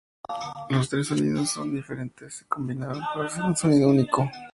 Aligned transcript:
Los 0.71 0.89
tres 0.89 1.09
sonidos 1.09 1.59
diferentes 1.71 2.33
se 2.37 2.47
combinaron 2.47 3.03
para 3.13 3.27
hacer 3.27 3.43
un 3.43 3.55
sonido 3.55 3.87
único. 3.87 4.27